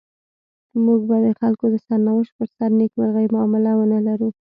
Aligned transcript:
موږ 0.85 0.99
به 1.09 1.17
د 1.25 1.27
خلکو 1.39 1.65
د 1.73 1.75
سرنوشت 1.87 2.31
پر 2.37 2.47
سر 2.57 2.69
د 2.73 2.77
نيکمرغۍ 2.81 3.25
معامله 3.33 3.71
ونلرو. 3.75 4.29